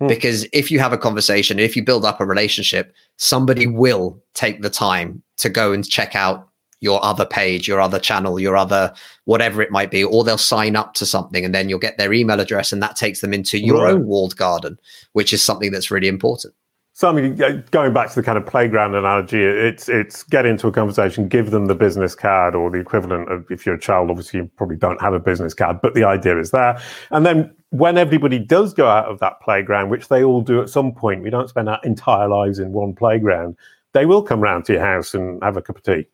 [0.00, 0.08] Mm.
[0.08, 4.62] Because if you have a conversation, if you build up a relationship, somebody will take
[4.62, 6.48] the time to go and check out
[6.80, 8.92] your other page, your other channel, your other
[9.24, 12.12] whatever it might be, or they'll sign up to something and then you'll get their
[12.12, 13.94] email address and that takes them into your right.
[13.94, 14.78] own walled garden,
[15.12, 16.54] which is something that's really important.
[16.96, 17.34] So I mean,
[17.72, 21.50] going back to the kind of playground analogy, it's it's get into a conversation, give
[21.50, 24.76] them the business card or the equivalent of if you're a child, obviously you probably
[24.76, 26.80] don't have a business card, but the idea is there.
[27.10, 30.70] And then when everybody does go out of that playground, which they all do at
[30.70, 33.56] some point, we don't spend our entire lives in one playground.
[33.92, 36.06] They will come round to your house and have a cup of tea.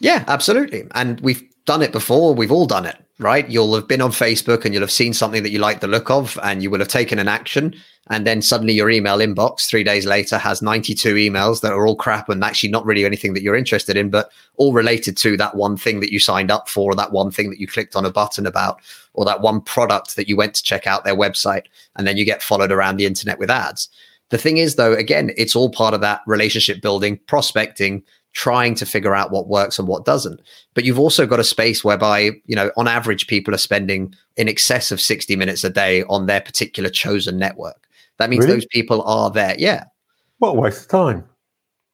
[0.00, 0.86] Yeah, absolutely.
[0.94, 2.34] And we've done it before.
[2.34, 3.48] We've all done it, right?
[3.48, 6.10] You'll have been on Facebook and you'll have seen something that you like the look
[6.10, 7.74] of and you will have taken an action.
[8.08, 11.96] And then suddenly your email inbox three days later has 92 emails that are all
[11.96, 15.56] crap and actually not really anything that you're interested in, but all related to that
[15.56, 18.04] one thing that you signed up for, or that one thing that you clicked on
[18.04, 18.80] a button about,
[19.14, 21.64] or that one product that you went to check out their website.
[21.96, 23.88] And then you get followed around the internet with ads.
[24.28, 28.02] The thing is, though, again, it's all part of that relationship building, prospecting,
[28.34, 30.40] trying to figure out what works and what doesn't.
[30.74, 34.48] But you've also got a space whereby, you know, on average, people are spending in
[34.48, 37.88] excess of 60 minutes a day on their particular chosen network.
[38.18, 38.56] That means really?
[38.56, 39.54] those people are there.
[39.58, 39.84] Yeah.
[40.38, 41.24] What a waste of time.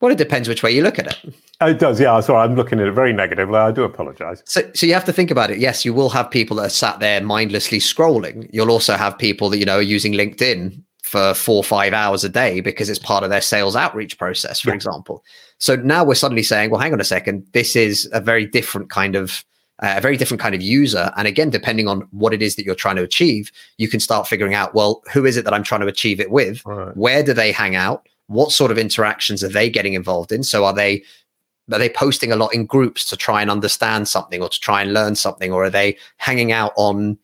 [0.01, 1.35] Well, it depends which way you look at it.
[1.63, 2.19] It does, yeah.
[2.21, 3.57] Sorry, I'm looking at it very negatively.
[3.57, 4.43] I do apologize.
[4.47, 5.59] So, so you have to think about it.
[5.59, 8.49] Yes, you will have people that are sat there mindlessly scrolling.
[8.51, 12.23] You'll also have people that you know are using LinkedIn for four or five hours
[12.23, 14.77] a day because it's part of their sales outreach process, for yeah.
[14.77, 15.25] example.
[15.59, 18.91] So now we're suddenly saying, well, hang on a second, this is a very different
[18.91, 19.45] kind of
[19.81, 21.11] uh, a very different kind of user.
[21.17, 24.29] And again, depending on what it is that you're trying to achieve, you can start
[24.29, 26.65] figuring out, well, who is it that I'm trying to achieve it with?
[26.65, 26.97] Right.
[26.97, 28.07] Where do they hang out?
[28.29, 30.45] What sort of interactions are they getting involved in?
[30.45, 31.03] So are they
[31.73, 34.81] are they posting a lot in groups to try and understand something or to try
[34.83, 37.19] and learn something, or are they hanging out on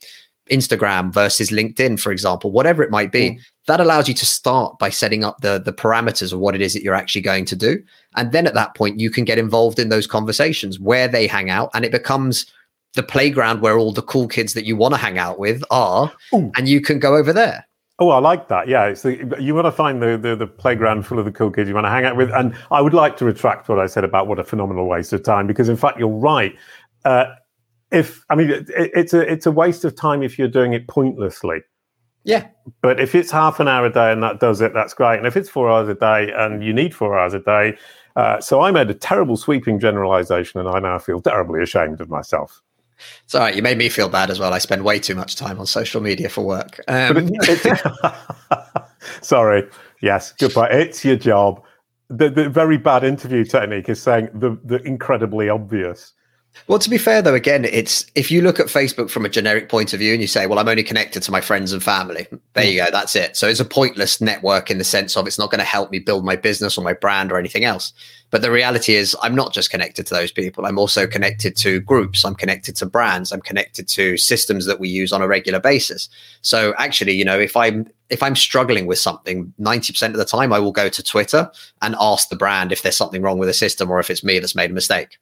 [0.51, 3.31] Instagram versus LinkedIn, for example, whatever it might be.
[3.31, 3.41] Mm.
[3.67, 6.73] That allows you to start by setting up the, the parameters of what it is
[6.73, 7.83] that you're actually going to do.
[8.15, 11.51] And then at that point, you can get involved in those conversations where they hang
[11.51, 12.47] out and it becomes
[12.95, 16.13] the playground where all the cool kids that you want to hang out with are,
[16.33, 16.51] Ooh.
[16.57, 17.67] and you can go over there.
[17.99, 18.69] Oh, I like that.
[18.69, 21.51] Yeah, it's the, you want to find the, the, the playground full of the cool
[21.51, 22.31] kids you want to hang out with.
[22.31, 25.23] And I would like to retract what I said about what a phenomenal waste of
[25.23, 26.55] time, because in fact, you're right.
[27.05, 27.25] Uh,
[27.91, 30.89] if I mean, it, it's a it's a waste of time if you're doing it
[30.89, 31.61] pointlessly.
[32.25, 32.49] Yeah.
[32.83, 35.19] But if it's half an hour a day and that does it, that's great.
[35.19, 37.79] And if it's four hours a day and you need four hours a day,
[38.17, 42.09] uh, so I made a terrible sweeping generalization, and I now feel terribly ashamed of
[42.09, 42.63] myself.
[43.25, 43.55] It's all right.
[43.55, 44.53] You made me feel bad as well.
[44.53, 46.81] I spend way too much time on social media for work.
[46.89, 47.29] Um.
[47.31, 47.81] It,
[49.23, 49.69] sorry.
[50.01, 50.33] Yes.
[50.33, 50.71] Goodbye.
[50.71, 51.63] It's your job.
[52.09, 56.13] The, the very bad interview technique is saying the, the incredibly obvious.
[56.69, 59.69] Well, to be fair, though, again, it's if you look at Facebook from a generic
[59.69, 62.27] point of view and you say, well, I'm only connected to my friends and family,
[62.55, 62.71] there hmm.
[62.71, 63.37] you go, that's it.
[63.37, 66.01] So it's a pointless network in the sense of it's not going to help me
[66.01, 67.93] build my business or my brand or anything else.
[68.31, 70.67] But the reality is, I'm not just connected to those people.
[70.67, 72.25] I'm also connected to groups.
[72.25, 73.31] I'm connected to brands.
[73.31, 76.09] I'm connected to systems that we use on a regular basis.
[76.43, 80.53] So actually, you know, if I'm if I'm struggling with something, 90% of the time
[80.53, 81.51] I will go to Twitter
[81.83, 84.39] and ask the brand if there's something wrong with the system or if it's me
[84.39, 85.19] that's made a mistake.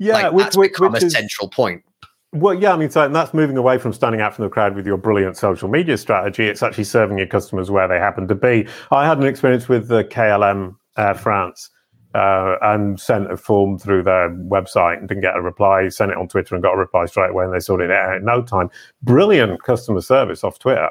[0.00, 1.84] Yeah, like, which, that's which, become which a is, central point.
[2.32, 4.86] Well, yeah, I mean, so that's moving away from standing out from the crowd with
[4.86, 6.46] your brilliant social media strategy.
[6.46, 8.66] It's actually serving your customers where they happen to be.
[8.90, 11.68] I had an experience with the KLM Air France
[12.14, 15.88] uh, and sent a form through their website and didn't get a reply.
[15.88, 18.16] Sent it on Twitter and got a reply straight away, and they sorted it out
[18.16, 18.70] in no time.
[19.02, 20.88] Brilliant customer service off Twitter.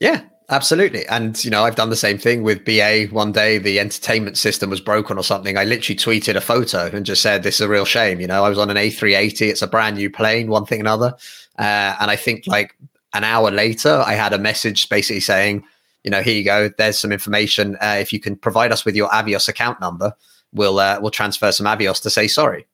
[0.00, 1.06] Yeah, Absolutely.
[1.08, 3.08] And, you know, I've done the same thing with BA.
[3.10, 5.58] One day the entertainment system was broken or something.
[5.58, 8.18] I literally tweeted a photo and just said, this is a real shame.
[8.18, 9.42] You know, I was on an A380.
[9.42, 11.14] It's a brand new plane, one thing another.
[11.58, 12.74] Uh, and I think like
[13.12, 15.64] an hour later, I had a message basically saying,
[16.02, 16.70] you know, here you go.
[16.78, 17.76] There's some information.
[17.82, 20.14] Uh, if you can provide us with your Avios account number,
[20.54, 22.66] we'll uh, we'll transfer some Avios to say sorry.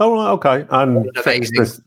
[0.00, 0.66] Oh, right, okay.
[0.70, 1.80] And fix this,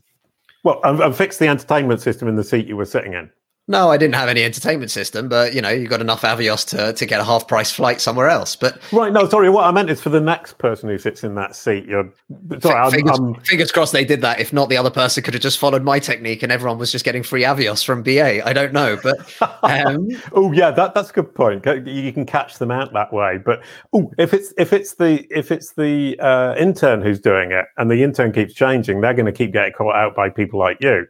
[0.63, 3.29] well, and, and fix the entertainment system in the seat you were sitting in.
[3.71, 6.91] No, I didn't have any entertainment system, but you know, you got enough Avios to,
[6.91, 8.53] to get a half price flight somewhere else.
[8.53, 11.35] But right, no, sorry, what I meant is for the next person who sits in
[11.35, 11.85] that seat.
[11.85, 12.11] You're
[12.59, 14.41] sorry, fingers, I'm, I'm, fingers, crossed they did that.
[14.41, 17.05] If not, the other person could have just followed my technique, and everyone was just
[17.05, 18.45] getting free Avios from BA.
[18.45, 21.65] I don't know, but um, oh yeah, that that's a good point.
[21.65, 23.37] You can catch them out that way.
[23.37, 27.67] But oh, if it's if it's the if it's the uh, intern who's doing it,
[27.77, 30.75] and the intern keeps changing, they're going to keep getting caught out by people like
[30.81, 31.05] you.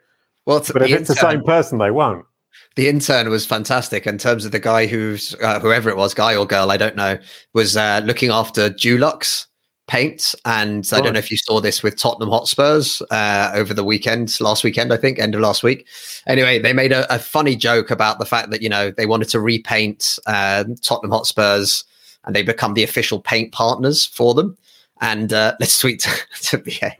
[0.45, 2.25] Well, but if it's the same person, they won't
[2.75, 6.35] the intern was fantastic in terms of the guy who's uh, whoever it was, guy
[6.35, 7.17] or girl, I don't know,
[7.53, 9.47] was uh, looking after Dulux
[9.87, 10.33] paint.
[10.45, 14.39] And I don't know if you saw this with Tottenham Hotspurs uh, over the weekend,
[14.39, 15.85] last weekend, I think, end of last week.
[16.27, 19.27] Anyway, they made a, a funny joke about the fact that, you know, they wanted
[19.29, 21.83] to repaint uh, Tottenham Hotspurs
[22.23, 24.57] and they become the official paint partners for them.
[25.01, 25.99] and uh, let's tweet
[26.41, 26.93] to, to BA.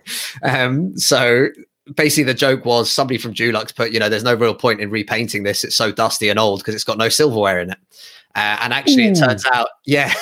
[0.43, 1.47] Um, so
[1.95, 4.89] basically the joke was somebody from Dulux put, you know, there's no real point in
[4.89, 5.63] repainting this.
[5.63, 7.77] It's so dusty and old because it's got no silverware in it.
[8.35, 9.11] Uh, and actually, Ooh.
[9.11, 10.13] it turns out, yeah,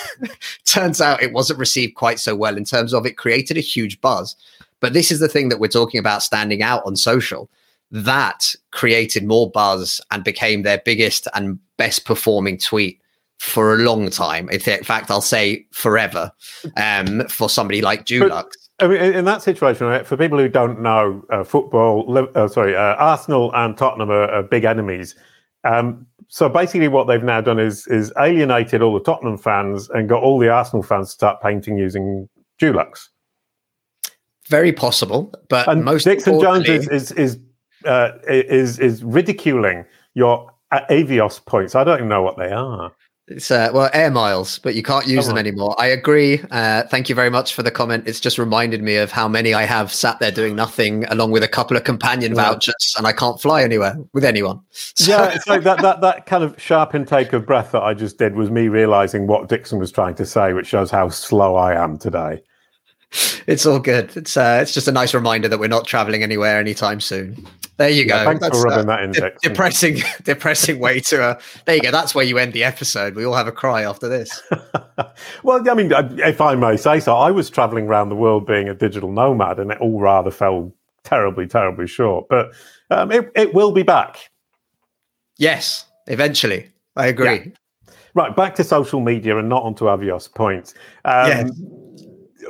[0.66, 4.02] turns out it wasn't received quite so well in terms of it created a huge
[4.02, 4.36] buzz.
[4.80, 7.50] But this is the thing that we're talking about standing out on social.
[7.92, 13.02] That created more buzz and became their biggest and best performing tweet
[13.40, 14.50] for a long time.
[14.50, 16.32] In fact, I'll say forever
[16.78, 18.52] um, for somebody like Dulux.
[18.82, 22.76] I mean, in that situation, right, for people who don't know uh, football, uh, sorry,
[22.76, 25.16] uh, Arsenal and Tottenham are, are big enemies.
[25.64, 30.08] Um, so basically, what they've now done is is alienated all the Tottenham fans and
[30.08, 32.30] got all the Arsenal fans to start painting using
[32.62, 33.10] Dulux.
[34.48, 37.40] Very possible, but and most Dixon Jones is is is,
[37.86, 41.76] uh, is is ridiculing your Avios points.
[41.76, 42.92] I don't even know what they are.
[43.30, 45.76] It's uh, well air miles, but you can't use them anymore.
[45.78, 46.42] I agree.
[46.50, 48.06] Uh, thank you very much for the comment.
[48.08, 51.44] It's just reminded me of how many I have sat there doing nothing, along with
[51.44, 52.50] a couple of companion yeah.
[52.50, 54.62] vouchers, and I can't fly anywhere with anyone.
[55.00, 55.12] So.
[55.12, 58.18] Yeah, it's like that that that kind of sharp intake of breath that I just
[58.18, 61.82] did was me realizing what Dixon was trying to say, which shows how slow I
[61.82, 62.42] am today.
[63.48, 64.16] It's all good.
[64.16, 67.48] It's uh, it's just a nice reminder that we're not traveling anywhere anytime soon.
[67.78, 68.26] There you yeah, go.
[68.26, 69.42] Thanks That's, for rubbing uh, that index.
[69.42, 71.24] De- depressing, depressing way to.
[71.24, 71.90] Uh, there you go.
[71.90, 73.16] That's where you end the episode.
[73.16, 74.44] We all have a cry after this.
[75.44, 78.46] well, I mean, uh, if I may say so, I was traveling around the world
[78.46, 80.72] being a digital nomad, and it all rather fell
[81.04, 82.28] terribly, terribly short.
[82.30, 82.52] But
[82.92, 84.30] um, it it will be back.
[85.38, 86.70] Yes, eventually.
[86.96, 87.26] I agree.
[87.34, 87.94] Yeah.
[88.14, 90.74] Right, back to social media and not onto Avios points.
[91.06, 91.52] Um, yes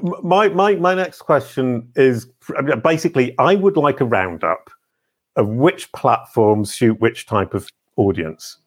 [0.02, 2.28] my my my next question is
[2.84, 4.69] basically I would like a roundup
[5.36, 8.58] of which platforms suit which type of audience.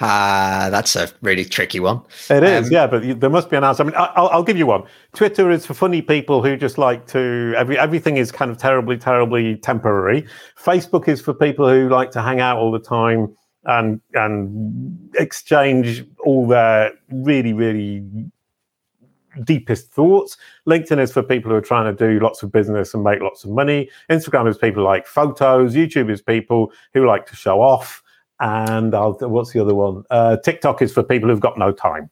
[0.00, 2.00] Ah, uh, that's a really tricky one.
[2.30, 3.82] It is, um, yeah, but there must be an answer.
[3.82, 4.84] I mean, I'll, I'll, give you one.
[5.14, 8.96] Twitter is for funny people who just like to every everything is kind of terribly,
[8.96, 10.26] terribly temporary.
[10.58, 16.04] Facebook is for people who like to hang out all the time and and exchange
[16.24, 18.02] all their really, really
[19.44, 20.36] deepest thoughts.
[20.68, 23.44] LinkedIn is for people who are trying to do lots of business and make lots
[23.44, 23.90] of money.
[24.10, 25.74] Instagram is people like photos.
[25.74, 28.02] YouTube is people who like to show off.
[28.40, 30.04] And I'll, what's the other one?
[30.10, 32.10] Uh, TikTok is for people who've got no time.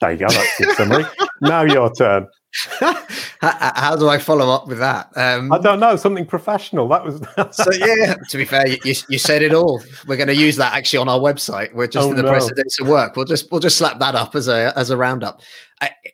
[0.00, 0.28] There you go.
[0.28, 1.04] That's the summary.
[1.40, 2.26] now your turn.
[3.40, 5.10] how, do I follow up with that?
[5.16, 5.96] Um, I don't know.
[5.96, 6.88] Something professional.
[6.88, 7.20] That was.
[7.56, 8.14] so yeah.
[8.28, 9.82] To be fair, you, you, said it all.
[10.06, 11.74] We're going to use that actually on our website.
[11.74, 12.30] We're just oh, in the no.
[12.30, 13.16] precedence of work.
[13.16, 15.40] We'll just we'll just slap that up as a as a roundup.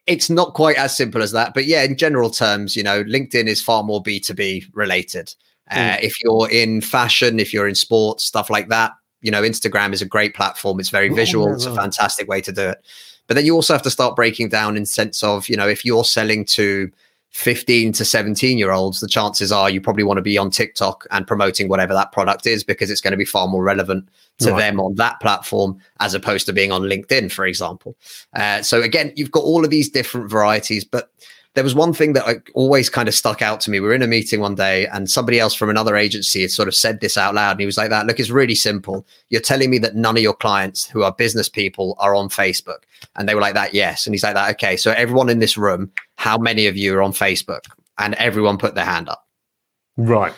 [0.06, 3.46] It's not quite as simple as that, but yeah, in general terms, you know, LinkedIn
[3.46, 5.34] is far more B two B related.
[5.70, 6.02] Uh, mm.
[6.02, 10.02] if you're in fashion, if you're in sports, stuff like that, you know, Instagram is
[10.02, 10.80] a great platform.
[10.80, 11.48] It's very visual.
[11.48, 12.78] Oh, it's a fantastic way to do it.
[13.26, 15.84] But then you also have to start breaking down in sense of, you know, if
[15.84, 16.90] you're selling to
[17.30, 21.06] 15 to 17 year olds, the chances are you probably want to be on TikTok
[21.10, 24.06] and promoting whatever that product is because it's going to be far more relevant
[24.38, 24.58] to right.
[24.58, 27.96] them on that platform as opposed to being on LinkedIn, for example.
[28.34, 31.10] Uh, so again, you've got all of these different varieties, but
[31.54, 33.78] there was one thing that I always kind of stuck out to me.
[33.78, 36.68] We were in a meeting one day and somebody else from another agency had sort
[36.68, 37.52] of said this out loud.
[37.52, 39.06] And he was like, that, look, it's really simple.
[39.28, 42.84] You're telling me that none of your clients who are business people are on Facebook.
[43.16, 44.06] And they were like that, yes.
[44.06, 44.76] And he's like that, okay.
[44.76, 47.60] So everyone in this room, how many of you are on Facebook?
[47.98, 49.26] And everyone put their hand up.
[49.98, 50.32] Right.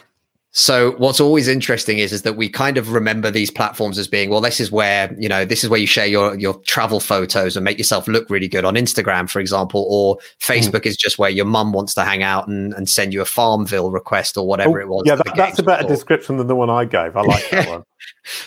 [0.56, 4.30] So what's always interesting is is that we kind of remember these platforms as being
[4.30, 7.56] well this is where you know this is where you share your your travel photos
[7.56, 10.86] and make yourself look really good on Instagram for example or Facebook mm.
[10.86, 13.90] is just where your mum wants to hang out and, and send you a Farmville
[13.90, 15.02] request or whatever oh, it was.
[15.04, 17.16] Yeah, that, that's a better description than the one I gave.
[17.16, 17.82] I like that one.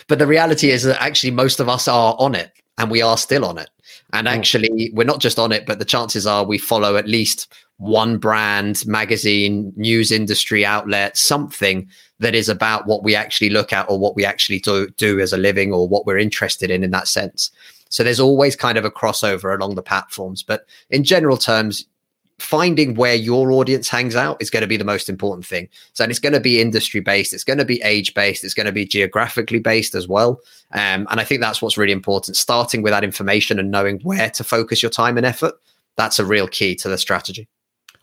[0.06, 3.18] but the reality is that actually most of us are on it and we are
[3.18, 3.68] still on it.
[4.14, 4.30] And mm.
[4.30, 8.18] actually, we're not just on it, but the chances are we follow at least one
[8.18, 11.88] brand, magazine, news industry outlet, something
[12.18, 15.32] that is about what we actually look at or what we actually do, do as
[15.32, 17.50] a living or what we're interested in in that sense.
[17.88, 20.42] So there's always kind of a crossover along the platforms.
[20.42, 21.86] But in general terms,
[22.38, 25.68] finding where your audience hangs out is going to be the most important thing.
[25.92, 28.66] So it's going to be industry based, it's going to be age based, it's going
[28.66, 30.40] to be geographically based as well.
[30.72, 32.36] Um, and I think that's what's really important.
[32.36, 35.54] Starting with that information and knowing where to focus your time and effort,
[35.96, 37.48] that's a real key to the strategy.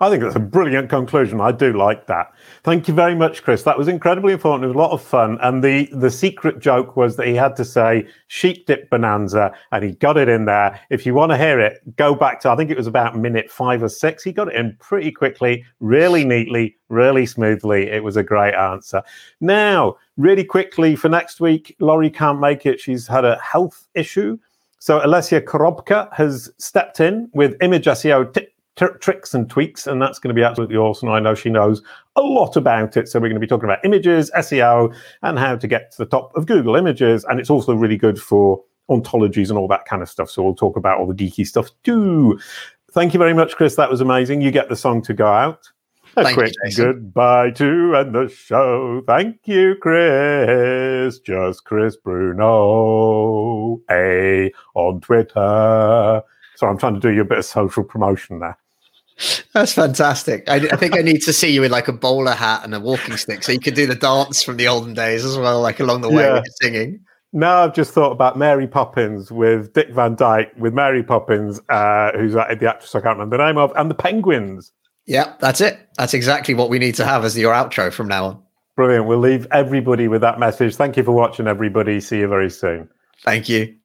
[0.02, 1.40] I think that's a brilliant conclusion.
[1.40, 2.34] I do like that.
[2.64, 3.64] Thank you very much, Chris.
[3.64, 4.66] That was incredibly important.
[4.66, 5.38] It was a lot of fun.
[5.42, 9.86] And the, the secret joke was that he had to say sheep dip bonanza and
[9.86, 10.82] he got it in there.
[10.90, 13.50] If you want to hear it, go back to, I think it was about minute
[13.50, 14.22] five or six.
[14.22, 17.90] He got it in pretty quickly, really neatly, really smoothly.
[17.90, 19.02] It was a great answer.
[19.40, 22.82] Now, really quickly for next week, Laurie can't make it.
[22.82, 24.38] She's had a health issue.
[24.80, 30.02] So Olesia Korobka has stepped in with image SEO tip t- tricks and tweaks, and
[30.02, 31.10] that's going to be absolutely awesome.
[31.10, 31.82] I know she knows
[32.16, 33.08] a lot about it.
[33.08, 36.06] So we're going to be talking about images, SEO, and how to get to the
[36.06, 37.24] top of Google Images.
[37.26, 40.30] And it's also really good for ontologies and all that kind of stuff.
[40.30, 42.40] So we'll talk about all the geeky stuff too.
[42.92, 43.76] Thank you very much, Chris.
[43.76, 44.42] That was amazing.
[44.42, 45.70] You get the song to go out.
[46.18, 49.04] A Thank quick you, goodbye to end the show.
[49.06, 51.20] Thank you, Chris.
[51.20, 56.24] Just Chris Bruno A on Twitter.
[56.56, 58.58] So I'm trying to do you a bit of social promotion there.
[59.54, 60.44] That's fantastic.
[60.50, 62.80] I, I think I need to see you in like a bowler hat and a
[62.80, 65.80] walking stick so you can do the dance from the olden days as well, like
[65.80, 66.42] along the way Yeah.
[66.62, 67.00] singing.
[67.32, 72.12] Now I've just thought about Mary Poppins with Dick Van Dyke, with Mary Poppins, uh,
[72.14, 74.72] who's uh, the actress I can't remember the name of, and the Penguins.
[75.06, 75.80] Yeah, that's it.
[75.98, 78.42] That's exactly what we need to have as your outro from now on.
[78.76, 79.06] Brilliant.
[79.06, 80.76] We'll leave everybody with that message.
[80.76, 82.02] Thank you for watching, everybody.
[82.02, 82.90] See you very soon.
[83.24, 83.74] Thank you.